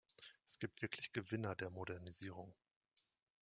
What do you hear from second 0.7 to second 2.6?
wirklich Gewinner der Modernisierung.